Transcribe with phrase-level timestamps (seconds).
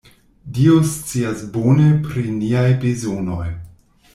[0.57, 3.49] Dio scias bone pri niaj bezonoj.